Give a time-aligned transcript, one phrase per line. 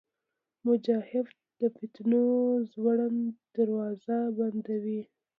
[0.65, 1.27] مجاهد
[1.59, 2.23] د فتنو
[2.71, 3.21] زوړند
[3.55, 5.01] دروازې بندوي.